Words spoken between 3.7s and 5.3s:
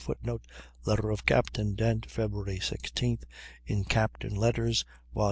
"Captains' Letters," vol.